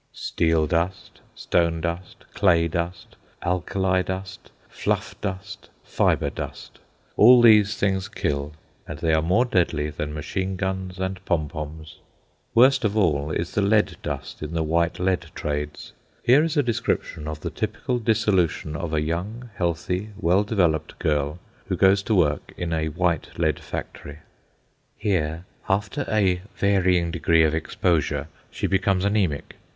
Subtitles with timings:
[0.13, 8.51] Steel dust, stone dust, clay dust, alkali dust, fluff dust, fibre dust—all these things kill,
[8.87, 11.99] and they are more deadly than machine guns and pom poms.
[12.55, 15.93] Worst of all is the lead dust in the white lead trades.
[16.23, 21.37] Here is a description of the typical dissolution of a young, healthy, well developed girl
[21.67, 24.21] who goes to work in a white lead factory:—
[24.97, 29.51] Here, after a varying degree of exposure, she becomes anæmic.